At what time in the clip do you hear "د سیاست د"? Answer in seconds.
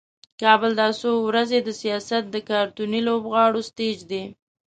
1.63-2.35